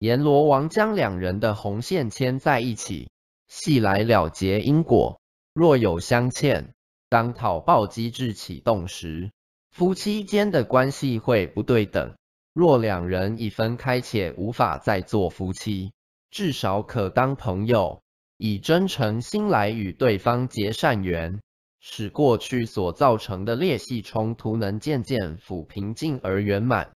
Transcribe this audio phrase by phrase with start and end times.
[0.00, 3.10] 阎罗王将两人的红线牵在一起
[3.48, 5.20] 系来了结因果。
[5.52, 6.72] 若有相欠
[7.10, 9.30] 当讨报机制启动时
[9.70, 12.14] 夫妻间的关系会不对等。
[12.54, 15.92] 若两人已分开且无法再做夫妻
[16.30, 18.00] 至少可当朋友
[18.38, 21.40] 以真诚心来与对方结善缘。
[21.78, 26.90] 使过去所造成的裂隙冲突能渐渐抚平静而圆满